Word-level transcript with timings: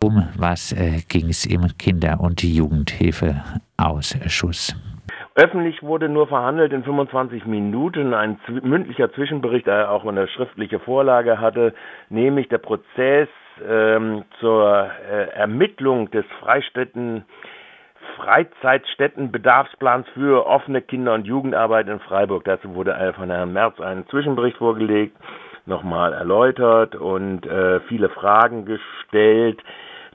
Um 0.00 0.28
was 0.36 0.72
ging 1.08 1.28
es 1.28 1.44
im 1.44 1.76
Kinder- 1.76 2.20
und 2.20 2.40
Jugendhilfeausschuss? 2.42 4.76
Öffentlich 5.34 5.82
wurde 5.82 6.08
nur 6.08 6.28
verhandelt 6.28 6.72
in 6.72 6.84
25 6.84 7.46
Minuten 7.46 8.14
ein 8.14 8.38
mündlicher 8.62 9.12
Zwischenbericht, 9.12 9.66
der 9.66 9.90
auch 9.90 10.04
eine 10.04 10.28
schriftliche 10.28 10.78
Vorlage 10.80 11.40
hatte, 11.40 11.74
nämlich 12.10 12.48
der 12.48 12.58
Prozess 12.58 13.28
ähm, 13.68 14.24
zur 14.40 14.88
äh, 15.10 15.30
Ermittlung 15.30 16.10
des 16.10 16.26
Freistätten 16.40 17.24
Freizeitstättenbedarfsplans 18.16 20.06
für 20.14 20.46
offene 20.46 20.82
Kinder- 20.82 21.14
und 21.14 21.26
Jugendarbeit 21.26 21.88
in 21.88 22.00
Freiburg. 22.00 22.44
Dazu 22.44 22.74
wurde 22.74 22.96
von 23.16 23.30
Herrn 23.30 23.52
Merz 23.52 23.80
ein 23.80 24.06
Zwischenbericht 24.08 24.56
vorgelegt, 24.56 25.16
nochmal 25.68 26.12
erläutert 26.12 26.96
und 26.96 27.46
äh, 27.46 27.80
viele 27.88 28.08
Fragen 28.08 28.64
gestellt 28.64 29.62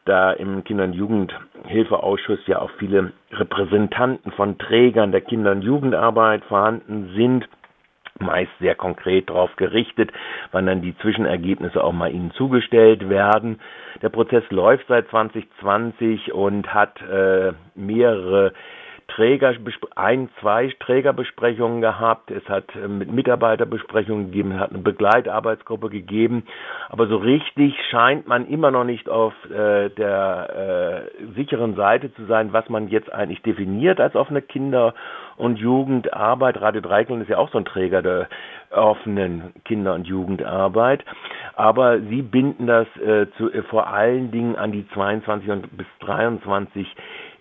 da 0.05 0.31
im 0.33 0.63
Kinder- 0.63 0.83
und 0.83 0.93
Jugendhilfeausschuss 0.93 2.45
ja 2.47 2.59
auch 2.59 2.71
viele 2.77 3.13
Repräsentanten 3.31 4.31
von 4.33 4.57
Trägern 4.57 5.11
der 5.11 5.21
Kinder- 5.21 5.51
und 5.51 5.61
Jugendarbeit 5.61 6.43
vorhanden 6.45 7.11
sind, 7.15 7.47
meist 8.19 8.51
sehr 8.59 8.75
konkret 8.75 9.29
darauf 9.29 9.55
gerichtet, 9.55 10.11
wann 10.51 10.65
dann 10.65 10.81
die 10.81 10.95
Zwischenergebnisse 10.97 11.83
auch 11.83 11.93
mal 11.93 12.11
ihnen 12.11 12.31
zugestellt 12.31 13.09
werden. 13.09 13.59
Der 14.01 14.09
Prozess 14.09 14.43
läuft 14.49 14.87
seit 14.87 15.07
2020 15.09 16.33
und 16.33 16.73
hat 16.73 17.01
äh, 17.01 17.53
mehrere 17.75 18.53
Träger, 19.07 19.53
ein, 19.95 20.29
zwei 20.39 20.73
Trägerbesprechungen 20.79 21.81
gehabt, 21.81 22.31
es 22.31 22.47
hat 22.49 22.75
äh, 22.75 22.87
mit 22.87 23.11
Mitarbeiterbesprechungen 23.11 24.27
gegeben, 24.27 24.53
es 24.53 24.59
hat 24.59 24.71
eine 24.71 24.79
Begleitarbeitsgruppe 24.79 25.89
gegeben, 25.89 26.43
aber 26.89 27.07
so 27.07 27.17
richtig 27.17 27.75
scheint 27.89 28.27
man 28.27 28.47
immer 28.47 28.71
noch 28.71 28.83
nicht 28.83 29.09
auf 29.09 29.33
äh, 29.49 29.89
der 29.89 31.09
äh, 31.19 31.33
sicheren 31.35 31.75
Seite 31.75 32.13
zu 32.15 32.25
sein, 32.25 32.53
was 32.53 32.69
man 32.69 32.87
jetzt 32.87 33.11
eigentlich 33.13 33.41
definiert 33.41 33.99
als 33.99 34.15
offene 34.15 34.41
Kinder- 34.41 34.93
und 35.37 35.57
Jugendarbeit. 35.57 36.61
Radio 36.61 36.81
Dreikland 36.81 37.23
ist 37.23 37.29
ja 37.29 37.37
auch 37.37 37.51
so 37.51 37.57
ein 37.57 37.65
Träger 37.65 38.01
der 38.01 38.27
offenen 38.71 39.53
Kinder- 39.65 39.93
und 39.93 40.07
Jugendarbeit, 40.07 41.03
aber 41.55 41.99
sie 41.99 42.21
binden 42.21 42.67
das 42.67 42.87
äh, 42.97 43.27
zu, 43.37 43.51
äh, 43.51 43.63
vor 43.63 43.87
allen 43.87 44.31
Dingen 44.31 44.55
an 44.55 44.71
die 44.71 44.87
22 44.89 45.49
und 45.49 45.77
bis 45.77 45.87
23 45.99 46.87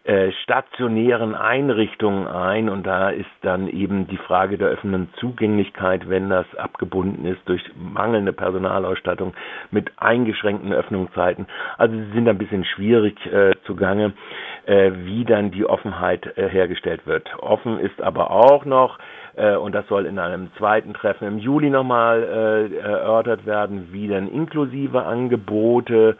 äh, 0.04 0.32
stationären 0.42 1.36
Einrichtungen 1.36 2.26
ein 2.26 2.68
und 2.68 2.84
da 2.84 3.10
ist 3.10 3.30
dann 3.42 3.68
eben 3.68 4.08
die 4.08 4.16
Frage 4.16 4.58
der 4.58 4.68
öffnenden 4.68 5.14
Zugänglichkeit, 5.18 6.08
wenn 6.08 6.28
das 6.28 6.46
abgebunden 6.56 7.24
ist 7.24 7.40
durch 7.44 7.62
mangelnde 7.76 8.32
Personalausstattung 8.32 9.32
mit 9.70 9.92
eingeschränkten 9.98 10.72
Öffnungszeiten. 10.72 11.46
Also 11.78 11.94
sie 11.94 12.12
sind 12.14 12.28
ein 12.28 12.38
bisschen 12.38 12.64
schwierig 12.64 13.14
äh, 13.26 13.54
zugange, 13.64 14.12
äh, 14.66 14.90
wie 15.04 15.24
dann 15.24 15.52
die 15.52 15.66
Offenheit 15.66 16.36
äh, 16.36 16.48
hergestellt 16.48 17.06
wird. 17.06 17.28
Offen 17.38 17.78
ist 17.78 18.02
aber 18.02 18.32
auch 18.32 18.64
noch 18.64 18.98
äh, 19.36 19.54
und 19.54 19.72
das 19.72 19.86
soll 19.88 20.06
in 20.06 20.18
einem 20.18 20.50
zweiten 20.58 20.94
Treffen 20.94 21.28
im 21.28 21.38
Juli 21.38 21.70
nochmal 21.70 22.22
äh, 22.72 22.76
erörtert 22.78 23.46
werden, 23.46 23.88
wie 23.92 24.08
dann 24.08 24.28
inklusive 24.28 25.04
Angebote 25.04 26.16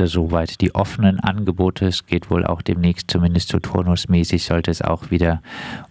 soweit 0.03 0.59
die 0.61 0.75
offenen 0.75 1.19
Angebote, 1.19 1.87
es 1.87 2.05
geht 2.05 2.29
wohl 2.29 2.45
auch 2.45 2.61
demnächst, 2.61 3.09
zumindest 3.11 3.49
so 3.49 3.59
turnusmäßig, 3.59 4.43
sollte 4.43 4.69
es 4.71 4.81
auch 4.81 5.11
wieder 5.11 5.41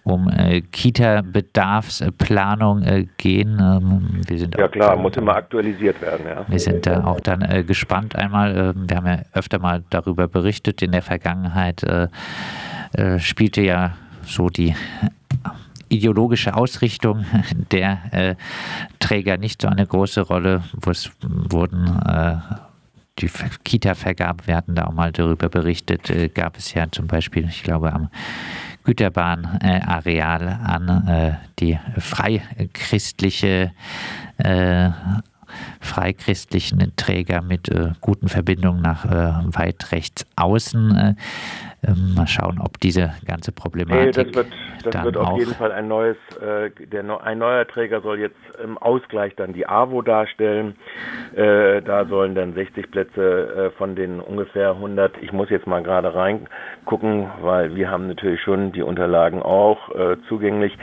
um 0.03 0.28
äh, 0.28 0.61
Kita-Bedarfsplanung 0.61 2.83
äh, 2.83 3.06
gehen. 3.17 3.59
Ähm, 3.61 4.21
wir 4.27 4.39
sind 4.39 4.55
ja 4.56 4.69
klar, 4.69 4.97
muss 4.97 5.17
immer 5.17 5.37
aktualisiert 5.37 6.03
werden. 6.03 6.27
Ja. 6.27 6.45
Wir 6.49 6.59
sind 6.59 6.87
da 6.87 7.05
auch 7.05 7.21
dann 7.21 7.43
äh, 7.43 7.62
gespannt 7.65 8.17
einmal. 8.17 8.56
Ähm, 8.56 8.89
wir 8.89 8.97
haben 8.97 9.06
ja 9.06 9.21
öfter 9.33 9.59
mal 9.59 9.84
darüber 9.91 10.27
berichtet. 10.29 10.81
In 10.83 10.93
der 10.93 11.03
Vergangenheit 11.03 11.83
äh, 11.83 12.06
äh, 12.93 13.19
spielte 13.19 13.62
ja 13.62 13.97
so 14.25 14.49
die 14.49 14.75
ideologische 15.91 16.55
Ausrichtung 16.55 17.27
der 17.73 17.99
äh, 18.12 18.34
Träger 18.99 19.37
nicht 19.37 19.62
so 19.62 19.69
eine 19.69 19.87
große 19.87 20.23
Rolle. 20.23 20.62
wo 20.81 20.91
Es 20.91 21.11
wurden 21.21 21.87
äh, 22.06 22.37
die 23.19 23.31
Kita-Vergabe, 23.65 24.47
wir 24.47 24.56
hatten 24.56 24.75
da 24.75 24.87
auch 24.87 24.93
mal 24.93 25.12
darüber 25.12 25.48
berichtet, 25.48 26.10
äh, 26.10 26.28
gab 26.28 26.56
es 26.56 26.72
ja 26.75 26.91
zum 26.91 27.06
Beispiel, 27.06 27.47
ich 27.48 27.62
glaube, 27.62 27.93
am 27.93 28.09
Güterbahnareal 28.84 30.48
an 30.48 31.06
äh, 31.06 31.34
die 31.59 31.78
freichristliche 31.99 33.72
äh, 34.38 34.91
freichristlichen 35.81 36.93
Träger 36.97 37.43
mit 37.43 37.69
äh, 37.69 37.91
guten 38.00 38.28
Verbindungen 38.28 38.82
nach 38.82 39.04
äh, 39.04 39.32
weit 39.54 39.93
rechts 39.93 40.25
außen. 40.37 40.97
Äh, 40.97 41.15
ähm, 41.83 42.15
mal 42.15 42.27
schauen, 42.27 42.61
ob 42.61 42.79
diese 42.81 43.15
ganze 43.27 43.53
Problematik. 43.53 44.17
Nee, 44.17 44.25
das 44.25 44.35
wird, 44.35 44.47
das 44.83 45.05
wird 45.05 45.17
auf 45.17 45.39
jeden 45.39 45.55
Fall 45.55 45.73
ein 45.73 45.89
neues, 45.89 46.17
äh, 46.41 46.71
der, 46.87 47.05
ein 47.25 47.39
neuer 47.39 47.67
Träger 47.67 48.03
soll 48.03 48.19
jetzt 48.21 48.37
im 48.63 48.77
Ausgleich 48.77 49.35
dann 49.37 49.53
die 49.53 49.67
AWO 49.67 50.03
darstellen. 50.03 50.77
Äh, 51.35 51.81
da 51.83 52.05
sollen 52.07 52.35
dann 52.35 52.55
60 52.55 52.91
Plätze 52.91 53.71
äh, 53.73 53.79
von 53.79 53.97
den 53.97 54.21
ungefähr 54.21 54.73
100, 54.73 55.23
ich 55.23 55.33
muss 55.33 55.49
jetzt 55.49 55.67
mal 55.67 55.83
gerade 55.83 56.15
reingucken, 56.15 57.31
weil 57.41 57.75
wir 57.75 57.91
haben 57.91 58.09
natürlich 58.09 58.41
schon 58.43 58.73
die 58.73 58.83
Unterlagen 58.83 59.43
auch 59.43 59.95
äh, 59.95 60.17
zugänglich. 60.29 60.77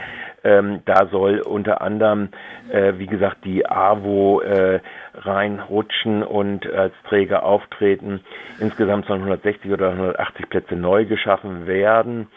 Ähm, 0.48 0.80
da 0.84 1.06
soll 1.10 1.40
unter 1.40 1.80
anderem, 1.82 2.28
äh, 2.70 2.94
wie 2.96 3.06
gesagt, 3.06 3.44
die 3.44 3.68
AWO 3.68 4.40
äh, 4.40 4.80
reinrutschen 5.14 6.22
und 6.22 6.70
als 6.72 6.94
Träger 7.08 7.42
auftreten. 7.42 8.20
Insgesamt 8.58 9.06
sollen 9.06 9.20
160 9.20 9.70
oder 9.72 9.90
180 9.90 10.48
Plätze 10.48 10.76
neu 10.76 11.04
geschaffen 11.04 11.66
werden 11.66 12.28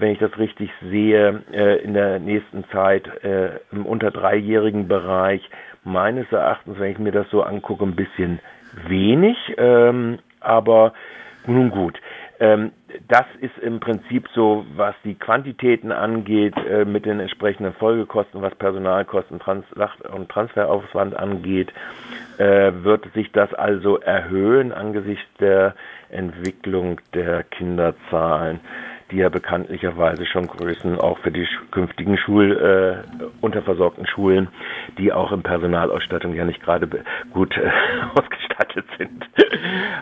wenn 0.00 0.12
ich 0.12 0.18
das 0.18 0.38
richtig 0.38 0.70
sehe, 0.80 1.42
äh, 1.52 1.82
in 1.82 1.94
der 1.94 2.18
nächsten 2.20 2.64
Zeit 2.70 3.08
äh, 3.24 3.58
im 3.72 3.84
unter 3.84 4.12
dreijährigen 4.12 4.86
Bereich 4.86 5.42
meines 5.84 6.30
Erachtens, 6.30 6.78
wenn 6.78 6.92
ich 6.92 6.98
mir 6.98 7.12
das 7.12 7.28
so 7.30 7.42
angucke, 7.42 7.84
ein 7.84 7.96
bisschen 7.96 8.40
wenig. 8.86 9.36
Ähm, 9.56 10.18
aber 10.40 10.92
nun 11.46 11.70
gut. 11.70 11.98
Das 13.08 13.24
ist 13.40 13.56
im 13.58 13.80
Prinzip 13.80 14.28
so, 14.34 14.66
was 14.76 14.94
die 15.02 15.14
Quantitäten 15.14 15.92
angeht, 15.92 16.54
äh, 16.58 16.84
mit 16.84 17.06
den 17.06 17.20
entsprechenden 17.20 17.72
Folgekosten, 17.72 18.42
was 18.42 18.54
Personalkosten 18.56 19.38
Trans 19.38 19.64
und 20.12 20.28
Transferaufwand 20.28 21.16
angeht, 21.16 21.72
äh, 22.36 22.70
wird 22.82 23.10
sich 23.14 23.32
das 23.32 23.52
also 23.54 23.98
erhöhen 23.98 24.72
angesichts 24.72 25.24
der 25.40 25.74
Entwicklung 26.10 27.00
der 27.14 27.44
Kinderzahlen 27.44 28.60
die 29.10 29.16
ja 29.16 29.28
bekanntlicherweise 29.28 30.26
schon 30.26 30.46
Größen 30.46 31.00
auch 31.00 31.18
für 31.18 31.30
die 31.30 31.46
künftigen 31.70 32.18
Schul, 32.18 33.04
äh, 33.20 33.24
unterversorgten 33.40 34.06
Schulen, 34.06 34.48
die 34.98 35.12
auch 35.12 35.32
in 35.32 35.42
Personalausstattung 35.42 36.34
ja 36.34 36.44
nicht 36.44 36.62
gerade 36.62 36.88
gut 37.32 37.56
äh, 37.56 37.70
ausgestattet 38.58 38.84
sind. 38.98 39.24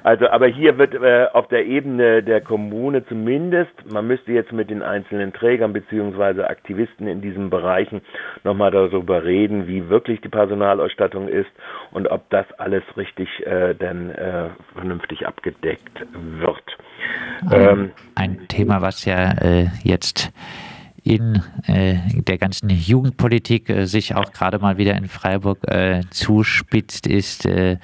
Also, 0.02 0.28
aber 0.28 0.46
hier 0.46 0.78
wird 0.78 0.94
äh, 0.94 1.26
auf 1.32 1.48
der 1.48 1.66
Ebene 1.66 2.22
der 2.22 2.40
Kommune 2.40 3.04
zumindest, 3.06 3.72
man 3.90 4.06
müsste 4.06 4.32
jetzt 4.32 4.52
mit 4.52 4.70
den 4.70 4.82
einzelnen 4.82 5.32
Trägern 5.32 5.72
beziehungsweise 5.72 6.48
Aktivisten 6.48 7.06
in 7.06 7.20
diesen 7.20 7.50
Bereichen 7.50 8.02
nochmal 8.44 8.70
darüber 8.70 9.24
reden, 9.24 9.66
wie 9.66 9.88
wirklich 9.88 10.20
die 10.20 10.28
Personalausstattung 10.28 11.28
ist 11.28 11.50
und 11.92 12.08
ob 12.08 12.28
das 12.30 12.46
alles 12.58 12.82
richtig 12.96 13.28
äh, 13.46 13.74
denn 13.74 14.10
äh, 14.10 14.48
vernünftig 14.74 15.26
abgedeckt 15.26 16.06
wird. 16.12 16.78
Ähm, 17.52 17.90
ein 18.14 18.46
Thema, 18.48 18.80
was 18.80 19.04
ja 19.04 19.32
äh, 19.40 19.66
jetzt 19.82 20.32
in 21.06 21.40
äh, 21.66 21.98
der 22.14 22.36
ganzen 22.36 22.68
Jugendpolitik 22.68 23.70
äh, 23.70 23.86
sich 23.86 24.16
auch 24.16 24.32
gerade 24.32 24.58
mal 24.58 24.76
wieder 24.76 24.96
in 24.96 25.06
Freiburg 25.06 25.58
äh, 25.68 26.00
zuspitzt, 26.10 27.06
ist 27.06 27.46
äh, 27.46 27.78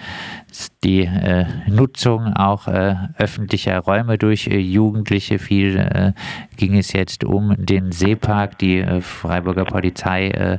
die 0.83 1.03
äh, 1.03 1.47
Nutzung 1.69 2.35
auch 2.35 2.67
äh, 2.67 2.97
öffentlicher 3.19 3.79
Räume 3.79 4.19
durch 4.19 4.47
Jugendliche. 4.47 5.39
Viel 5.39 6.15
ging 6.57 6.77
es 6.77 6.93
jetzt 6.93 7.25
um 7.25 7.55
den 7.57 7.93
Seepark. 7.93 8.59
Die 8.59 8.85
Freiburger 9.01 9.65
Polizei 9.65 10.59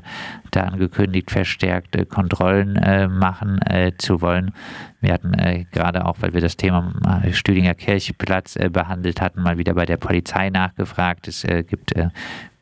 da 0.56 0.62
angekündigt, 0.62 1.32
verstärkt 1.32 1.98
Kontrollen 2.10 2.74
machen 3.18 3.60
zu 3.98 4.22
wollen. 4.22 4.54
Wir 5.02 5.14
hatten 5.14 5.34
gerade 5.72 6.06
auch, 6.06 6.18
weil 6.22 6.34
wir 6.34 6.42
das 6.42 6.56
Thema 6.58 6.94
Stüdinger 7.32 7.74
Kirchplatz 7.74 8.58
behandelt 8.72 9.20
hatten, 9.22 9.42
mal 9.42 9.58
wieder 9.58 9.74
bei 9.74 9.86
der 9.86 9.98
Polizei 9.98 10.50
nachgefragt. 10.50 11.28
Es 11.28 11.46
gibt 11.68 11.94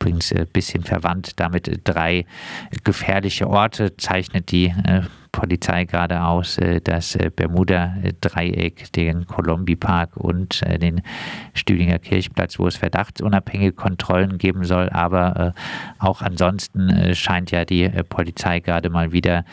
übrigens 0.00 0.32
ein 0.32 0.46
bisschen 0.48 0.82
verwandt 0.82 1.38
damit 1.38 1.80
drei 1.84 2.26
gefährliche 2.84 3.48
Orte, 3.48 3.96
zeichnet 3.96 4.50
die 4.50 4.74
Polizei 5.32 5.86
gerade 5.86 6.22
aus, 6.22 6.58
äh, 6.58 6.80
das 6.80 7.16
äh, 7.16 7.30
Bermuda-Dreieck, 7.34 8.92
den 8.92 9.26
Colombi-Park 9.26 10.16
und 10.16 10.62
äh, 10.62 10.78
den 10.78 11.00
Stühlinger 11.54 11.98
Kirchplatz, 11.98 12.58
wo 12.58 12.66
es 12.66 12.76
verdachtsunabhängige 12.76 13.72
Kontrollen 13.72 14.38
geben 14.38 14.64
soll. 14.64 14.90
Aber 14.90 15.54
auch 15.98 16.20
ansonsten 16.22 17.14
scheint 17.14 17.50
ja 17.50 17.64
die 17.64 17.88
Polizei 18.08 18.60
gerade 18.60 18.90
mal 18.90 19.12
wieder 19.12 19.44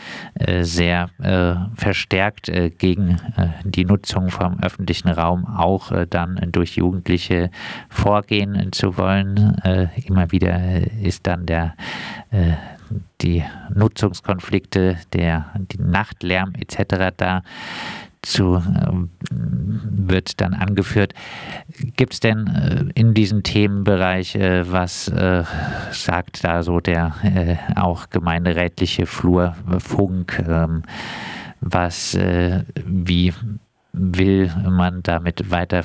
sehr 0.62 1.10
verstärkt 1.76 2.52
gegen 2.78 3.18
die 3.64 3.86
Nutzung 3.86 4.30
vom 4.30 4.60
öffentlichen 4.62 5.10
Raum 5.10 5.46
auch 5.46 5.92
dann 6.10 6.40
durch 6.52 6.76
Jugendliche 6.76 7.52
vorgehen 7.90 8.72
zu 8.72 8.98
wollen. 8.98 9.58
Immer 10.06 10.32
wieder 10.32 10.82
ist 11.02 11.28
dann 11.28 11.46
der 11.46 11.76
die 13.22 13.44
Nutzungskonflikte, 13.74 14.98
der 15.14 15.52
die 15.56 15.82
Nachtlärm 15.82 16.54
etc. 16.56 17.14
da 17.16 17.44
zu, 18.22 18.56
äh, 18.56 18.92
wird 19.32 20.42
dann 20.42 20.54
angeführt. 20.54 21.14
Gibt 21.96 22.14
es 22.14 22.20
denn 22.20 22.48
äh, 22.48 22.86
in 23.00 23.14
diesem 23.14 23.44
Themenbereich, 23.44 24.36
äh, 24.36 24.70
was 24.72 25.08
äh, 25.08 25.44
sagt 25.92 26.44
da 26.44 26.64
so 26.64 26.80
der 26.80 27.16
auch 27.76 28.10
gemeinderätliche 28.10 29.06
Flurfunk, 29.06 30.44
ähm, 30.48 30.84
was, 31.62 32.18
wie 32.86 33.34
will 33.92 34.50
man 34.70 35.04
damit 35.04 35.52
weiter 35.52 35.84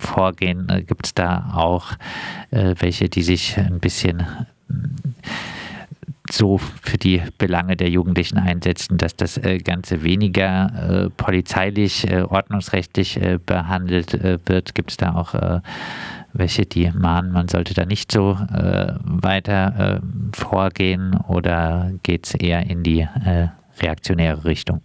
vorgehen? 0.00 0.66
Gibt 0.88 1.06
es 1.06 1.14
da 1.14 1.52
auch 1.54 1.92
welche, 2.50 3.08
die 3.08 3.22
sich 3.22 3.56
ein 3.58 3.78
bisschen 3.78 4.24
so 6.32 6.58
für 6.58 6.96
die 6.96 7.22
Belange 7.38 7.76
der 7.76 7.88
Jugendlichen 7.88 8.38
einsetzen, 8.38 8.98
dass 8.98 9.16
das 9.16 9.38
äh, 9.38 9.58
Ganze 9.58 10.02
weniger 10.02 11.06
äh, 11.06 11.10
polizeilich, 11.10 12.10
äh, 12.10 12.22
ordnungsrechtlich 12.22 13.20
behandelt 13.46 14.12
wird. 14.48 14.74
Gibt 14.74 14.90
es 14.90 14.96
da 14.96 15.14
auch 15.14 15.34
welche, 16.32 16.62
die 16.62 16.90
mahnen, 16.90 17.32
man 17.32 17.48
sollte 17.48 17.74
da 17.74 17.84
nicht 17.84 18.10
so 18.10 18.34
weiter 18.34 20.00
vorgehen 20.34 21.18
oder 21.28 21.90
geht 22.02 22.26
es 22.26 22.34
eher 22.34 22.68
in 22.68 22.82
die 22.82 23.06
reaktionäre 23.80 24.44
Richtung? 24.44 24.82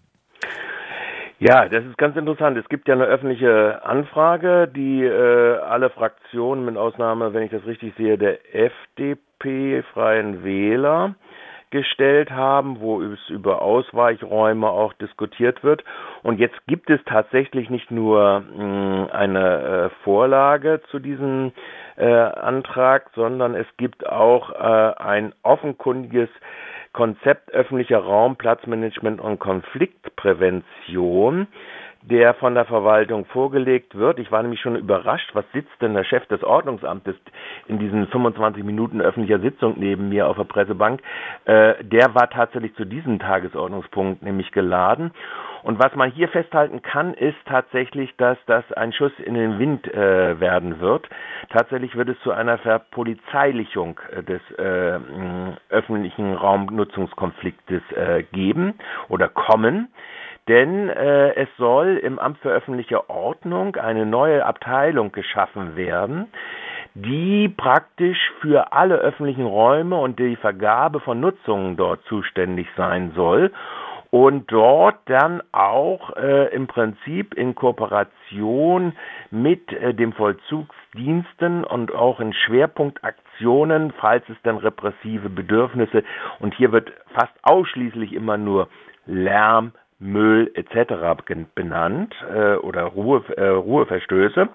Ja, 1.40 1.70
das 1.70 1.86
ist 1.86 1.98
ganz 2.00 2.18
interessant. 2.18 2.58
Es 2.58 2.68
gibt 2.68 2.88
ja 2.88 2.96
eine 2.96 3.06
öffentliche 3.06 3.86
Anfrage, 3.86 4.68
die 4.68 5.04
äh, 5.04 5.58
alle 5.60 5.92
Fraktionen, 5.92 6.66
mit 6.66 6.78
Ausnahme, 6.78 7.32
wenn 7.34 7.44
ich 7.44 7.52
das 7.52 7.66
richtig 7.68 7.94
sehe, 7.96 8.18
der 8.18 8.40
FDP, 8.56 9.84
Freien 9.94 10.44
Wähler, 10.44 11.14
gestellt 11.70 12.32
haben, 12.32 12.80
wo 12.80 13.02
es 13.02 13.20
über 13.30 13.62
Ausweichräume 13.62 14.70
auch 14.70 14.94
diskutiert 14.94 15.62
wird. 15.64 15.84
Und 16.24 16.40
jetzt 16.40 16.56
gibt 16.68 16.90
es 16.90 17.02
tatsächlich 17.06 17.70
nicht 17.70 17.92
nur 17.92 18.40
mh, 18.40 18.58
hm, 18.58 19.10
eine 19.12 19.62
äh, 19.62 19.90
Vorlage 20.04 20.82
zu 20.90 21.00
diesem 21.00 21.52
äh, 21.98 22.06
Antrag, 22.06 23.12
sondern 23.16 23.56
es 23.56 23.68
gibt 23.78 24.08
auch 24.08 24.52
äh, 24.52 24.94
ein 25.02 25.34
offenkundiges 25.44 26.30
Konzept 26.94 27.52
öffentlicher 27.52 28.00
Raum, 28.00 28.38
Platzmanagement 28.38 29.20
und 29.22 29.40
Konfliktprävention 29.40 31.48
der 32.02 32.34
von 32.36 32.56
der 32.56 32.66
Verwaltung 32.66 33.26
vorgelegt 33.26 33.96
wird. 33.96 34.20
Ich 34.20 34.32
war 34.32 34.42
nämlich 34.42 34.62
schon 34.62 34.76
überrascht, 34.76 35.30
was 35.34 35.46
sitzt 35.54 35.82
denn 35.82 35.94
der 35.94 36.04
Chef 36.04 36.26
des 36.28 36.44
Ordnungsamtes 36.44 37.16
in 37.68 37.80
diesen 37.80 38.08
25 38.08 38.64
Minuten 38.64 39.02
öffentlicher 39.02 39.40
Sitzung 39.40 39.76
neben 39.78 40.10
mir 40.10 40.28
auf 40.28 40.38
der 40.38 40.44
Pressebank. 40.46 41.02
Äh, 41.46 41.84
der 41.84 42.16
war 42.16 42.30
tatsächlich 42.30 42.76
zu 42.76 42.86
diesem 42.86 43.20
Tagesordnungspunkt 43.20 44.24
nämlich 44.24 44.52
geladen. 44.52 45.12
Und 45.64 45.80
was 45.80 45.94
man 45.96 46.12
hier 46.12 46.30
festhalten 46.30 46.82
kann, 46.82 47.14
ist 47.14 47.38
tatsächlich, 47.46 48.16
dass 48.18 48.38
das 48.46 48.64
ein 48.74 48.94
Schuss 48.94 49.12
in 49.20 49.34
den 49.34 49.60
Wind 49.60 49.86
äh, 49.94 50.40
werden 50.40 50.80
wird. 50.80 51.10
Tatsächlich 51.50 51.96
wird 51.96 52.10
es 52.10 52.20
zu 52.22 52.32
einer 52.32 52.58
Verpolizeilichung 52.60 54.00
äh, 54.12 54.24
des 54.24 54.42
äh, 54.58 55.00
öffentlichen 55.70 56.36
Raumnutzungskonfliktes 56.36 57.82
äh, 57.92 58.24
geben 58.32 58.76
oder 59.10 59.28
kommen 59.28 59.90
denn 60.48 60.90
äh, 60.90 61.34
es 61.36 61.50
soll 61.58 61.98
im 61.98 62.20
Amt 62.20 62.40
für 62.40 62.50
öffentliche 62.50 63.10
Ordnung 63.10 63.76
eine 63.76 64.06
neue 64.06 64.46
Abteilung 64.46 65.12
geschaffen 65.12 65.76
werden, 65.76 66.28
die 66.94 67.50
praktisch 67.50 68.32
für 68.42 68.72
alle 68.72 68.96
öffentlichen 68.96 69.46
Räume 69.46 69.98
und 69.98 70.20
die 70.20 70.36
Vergabe 70.36 71.00
von 71.00 71.20
Nutzungen 71.20 71.78
dort 71.78 72.04
zuständig 72.06 72.68
sein 72.76 73.12
soll 73.16 73.52
und 74.10 74.52
dort 74.52 74.98
dann 75.06 75.42
auch 75.52 76.16
äh, 76.16 76.48
im 76.56 76.68
Prinzip 76.68 77.34
in 77.34 77.56
Kooperation 77.56 78.94
mit 79.32 79.72
äh, 79.74 79.94
dem 79.94 80.14
Vollzugsdiensten 80.14 81.64
und 81.66 81.94
auch 81.94 82.20
in 82.20 82.34
Schwerpunktaktionen, 82.34 83.92
falls 84.00 84.24
es 84.30 84.38
dann 84.44 84.58
repressive 84.58 85.30
Bedürfnisse 85.30 86.04
und 86.40 86.56
hier 86.56 86.72
wird 86.72 86.92
fast 87.14 87.34
ausschließlich 87.44 88.14
immer 88.14 88.38
nur 88.38 88.70
Lärm, 89.06 89.74
Müll 90.00 90.52
etc. 90.54 90.94
benannt 91.56 92.14
äh, 92.32 92.56
oder 92.56 92.84
Ruhe, 92.84 93.24
äh, 93.36 93.48
Ruheverstöße, 93.48 94.48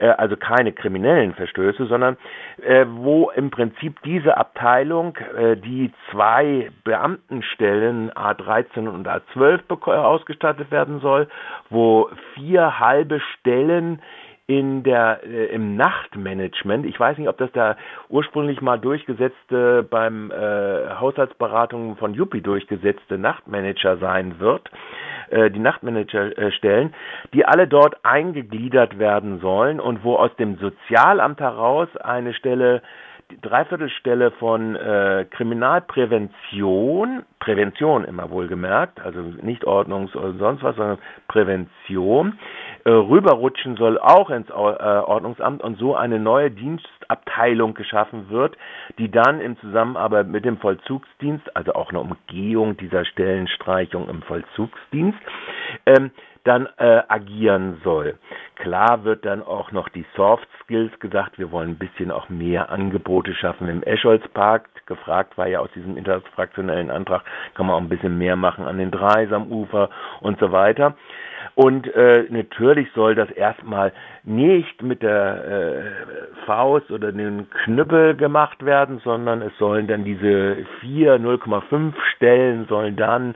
äh, 0.00 0.08
also 0.08 0.36
keine 0.36 0.72
kriminellen 0.72 1.34
Verstöße, 1.34 1.86
sondern 1.86 2.16
äh, 2.62 2.84
wo 2.88 3.30
im 3.30 3.50
Prinzip 3.50 4.02
diese 4.02 4.36
Abteilung, 4.36 5.16
äh, 5.36 5.56
die 5.56 5.92
zwei 6.10 6.70
Beamtenstellen 6.82 8.10
A13 8.10 8.88
und 8.88 9.06
A12 9.08 9.92
ausgestattet 9.92 10.70
werden 10.72 11.00
soll, 11.00 11.28
wo 11.70 12.10
vier 12.34 12.80
halbe 12.80 13.20
Stellen 13.20 14.02
in 14.58 14.82
der 14.82 15.20
äh, 15.24 15.46
im 15.46 15.76
Nachtmanagement. 15.76 16.84
Ich 16.84 17.00
weiß 17.00 17.16
nicht, 17.16 17.28
ob 17.28 17.38
das 17.38 17.50
da 17.52 17.76
ursprünglich 18.10 18.60
mal 18.60 18.78
durchgesetzte 18.78 19.82
beim 19.82 20.30
äh, 20.30 20.90
Haushaltsberatungen 21.00 21.96
von 21.96 22.12
Juppie 22.12 22.42
durchgesetzte 22.42 23.16
Nachtmanager 23.16 23.96
sein 23.96 24.40
wird, 24.40 24.70
äh, 25.30 25.50
die 25.50 25.58
Nachtmanagerstellen, 25.58 26.88
äh, 26.88 27.28
die 27.32 27.46
alle 27.46 27.66
dort 27.66 28.04
eingegliedert 28.04 28.98
werden 28.98 29.40
sollen 29.40 29.80
und 29.80 30.04
wo 30.04 30.16
aus 30.16 30.36
dem 30.36 30.58
Sozialamt 30.58 31.40
heraus 31.40 31.88
eine 31.96 32.34
Stelle 32.34 32.82
Dreiviertelstelle 33.40 34.30
von 34.32 34.76
äh, 34.76 35.26
Kriminalprävention, 35.30 37.22
Prävention 37.40 38.04
immer 38.04 38.30
wohlgemerkt, 38.30 39.00
also 39.00 39.20
nicht 39.20 39.64
Ordnungs- 39.64 40.14
oder 40.14 40.32
sonst 40.34 40.62
was, 40.62 40.76
sondern 40.76 40.98
Prävention, 41.28 42.38
äh, 42.84 42.90
rüberrutschen 42.90 43.76
soll 43.76 43.98
auch 43.98 44.30
ins 44.30 44.48
äh, 44.50 44.52
Ordnungsamt 44.52 45.62
und 45.62 45.78
so 45.78 45.94
eine 45.94 46.18
neue 46.18 46.50
Dienstabteilung 46.50 47.74
geschaffen 47.74 48.28
wird, 48.30 48.56
die 48.98 49.10
dann 49.10 49.40
in 49.40 49.56
Zusammenarbeit 49.58 50.28
mit 50.28 50.44
dem 50.44 50.58
Vollzugsdienst, 50.58 51.56
also 51.56 51.74
auch 51.74 51.90
eine 51.90 52.00
Umgehung 52.00 52.76
dieser 52.76 53.04
Stellenstreichung 53.04 54.08
im 54.08 54.22
Vollzugsdienst, 54.22 55.18
ähm, 55.86 56.10
dann 56.44 56.68
äh, 56.78 57.02
agieren 57.08 57.80
soll. 57.84 58.14
Klar 58.56 59.04
wird 59.04 59.24
dann 59.24 59.42
auch 59.42 59.72
noch 59.72 59.88
die 59.88 60.04
Soft 60.16 60.48
Skills 60.62 60.98
gesagt. 61.00 61.38
Wir 61.38 61.50
wollen 61.50 61.70
ein 61.70 61.78
bisschen 61.78 62.10
auch 62.10 62.28
mehr 62.28 62.70
Angebote 62.70 63.34
schaffen 63.34 63.68
im 63.68 63.82
Escholzpark. 63.82 64.68
Gefragt 64.86 65.38
war 65.38 65.46
ja 65.46 65.60
aus 65.60 65.70
diesem 65.74 65.96
interfraktionellen 65.96 66.90
Antrag, 66.90 67.22
kann 67.54 67.66
man 67.66 67.76
auch 67.76 67.80
ein 67.80 67.88
bisschen 67.88 68.18
mehr 68.18 68.36
machen 68.36 68.66
an 68.66 68.78
den 68.78 68.90
Dreis 68.90 69.32
am 69.32 69.50
Ufer 69.50 69.90
und 70.20 70.38
so 70.40 70.52
weiter. 70.52 70.96
Und 71.54 71.92
äh, 71.94 72.24
natürlich 72.30 72.88
soll 72.94 73.14
das 73.14 73.30
erstmal 73.30 73.92
nicht 74.24 74.82
mit 74.82 75.02
der 75.02 75.44
äh, 75.44 76.44
Faust 76.46 76.90
oder 76.90 77.12
dem 77.12 77.50
Knüppel 77.50 78.16
gemacht 78.16 78.64
werden, 78.64 79.00
sondern 79.04 79.42
es 79.42 79.56
sollen 79.58 79.86
dann 79.86 80.04
diese 80.04 80.64
vier 80.80 81.16
0,5 81.16 81.92
Stellen 82.14 82.66
sollen 82.68 82.96
dann 82.96 83.34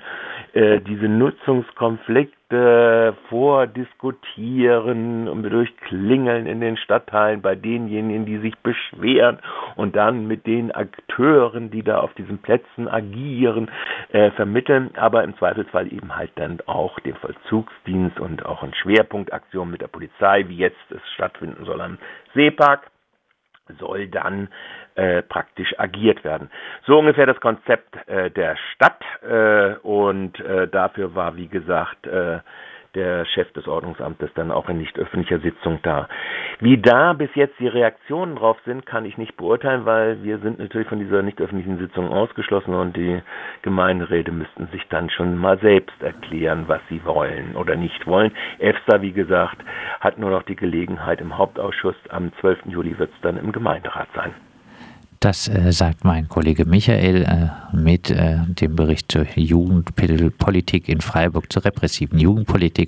äh, 0.56 0.80
diese 0.80 1.06
Nutzungskonflikte 1.06 3.14
vordiskutieren 3.28 5.28
und 5.28 5.42
durchklingeln 5.42 6.46
in 6.46 6.62
den 6.62 6.78
Stadtteilen 6.78 7.42
bei 7.42 7.54
denjenigen, 7.54 8.24
die 8.24 8.38
sich 8.38 8.56
beschweren 8.60 9.38
und 9.74 9.96
dann 9.96 10.26
mit 10.26 10.46
den 10.46 10.72
Akteuren, 10.72 11.70
die 11.70 11.82
da 11.82 11.98
auf 11.98 12.14
diesen 12.14 12.38
Plätzen 12.38 12.88
agieren, 12.88 13.70
äh, 14.12 14.30
vermitteln, 14.30 14.92
aber 14.96 15.24
im 15.24 15.36
Zweifelsfall 15.36 15.92
eben 15.92 16.16
halt 16.16 16.32
dann 16.36 16.60
auch 16.64 16.98
den 17.00 17.16
Vollzugsdienst 17.16 18.18
und 18.18 18.46
auch 18.46 18.62
in 18.62 18.72
Schwerpunktaktionen 18.72 19.70
mit 19.70 19.82
der 19.82 19.88
Polizei, 19.88 20.48
wie 20.48 20.56
jetzt 20.56 20.90
es 20.90 21.02
stattfinden 21.12 21.66
soll 21.66 21.82
am 21.82 21.98
Seepark 22.32 22.90
soll 23.78 24.08
dann 24.08 24.48
äh, 24.96 25.22
praktisch 25.22 25.74
agiert 25.78 26.24
werden. 26.24 26.50
So 26.86 26.98
ungefähr 26.98 27.26
das 27.26 27.40
Konzept 27.40 27.96
äh, 28.08 28.30
der 28.30 28.56
Stadt 28.74 29.02
äh, 29.22 29.74
und 29.86 30.40
äh, 30.40 30.68
dafür 30.68 31.14
war, 31.14 31.36
wie 31.36 31.48
gesagt, 31.48 32.06
äh, 32.06 32.40
der 32.96 33.26
Chef 33.26 33.52
des 33.52 33.68
Ordnungsamtes 33.68 34.30
dann 34.34 34.50
auch 34.50 34.68
in 34.68 34.78
nicht 34.78 34.98
öffentlicher 34.98 35.38
Sitzung 35.38 35.78
da. 35.82 36.08
Wie 36.60 36.78
da 36.78 37.12
bis 37.12 37.28
jetzt 37.34 37.58
die 37.60 37.68
Reaktionen 37.68 38.36
drauf 38.36 38.56
sind, 38.64 38.86
kann 38.86 39.04
ich 39.04 39.18
nicht 39.18 39.36
beurteilen, 39.36 39.84
weil 39.84 40.22
wir 40.24 40.38
sind 40.38 40.58
natürlich 40.58 40.88
von 40.88 40.98
dieser 40.98 41.22
nicht 41.22 41.40
öffentlichen 41.40 41.78
Sitzung 41.78 42.08
ausgeschlossen 42.08 42.74
und 42.74 42.96
die 42.96 43.20
Gemeinderäte 43.62 44.32
müssten 44.32 44.66
sich 44.68 44.82
dann 44.88 45.10
schon 45.10 45.36
mal 45.36 45.58
selbst 45.58 46.02
erklären, 46.02 46.64
was 46.68 46.80
sie 46.88 47.04
wollen 47.04 47.54
oder 47.54 47.76
nicht 47.76 48.06
wollen. 48.06 48.32
EFSA, 48.58 49.02
wie 49.02 49.12
gesagt, 49.12 49.58
hat 50.00 50.18
nur 50.18 50.30
noch 50.30 50.42
die 50.44 50.56
Gelegenheit 50.56 51.20
im 51.20 51.36
Hauptausschuss. 51.36 51.96
Am 52.08 52.32
12. 52.40 52.60
Juli 52.66 52.98
wird 52.98 53.10
es 53.12 53.20
dann 53.20 53.36
im 53.36 53.52
Gemeinderat 53.52 54.08
sein. 54.14 54.34
Das 55.26 55.48
äh, 55.48 55.72
sagt 55.72 56.04
mein 56.04 56.28
Kollege 56.28 56.64
Michael 56.66 57.24
äh, 57.24 57.76
mit 57.76 58.10
äh, 58.10 58.36
dem 58.46 58.76
Bericht 58.76 59.10
zur 59.10 59.26
Jugendpolitik 59.34 60.88
in 60.88 61.00
Freiburg, 61.00 61.52
zur 61.52 61.64
repressiven 61.64 62.20
Jugendpolitik. 62.20 62.84